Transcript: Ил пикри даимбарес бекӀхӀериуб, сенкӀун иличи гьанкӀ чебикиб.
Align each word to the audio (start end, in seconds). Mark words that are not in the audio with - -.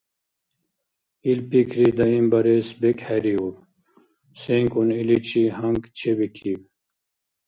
Ил 1.29 1.39
пикри 1.49 1.87
даимбарес 1.97 2.67
бекӀхӀериуб, 2.79 3.55
сенкӀун 4.39 4.89
иличи 4.99 5.43
гьанкӀ 5.55 5.87
чебикиб. 5.97 6.61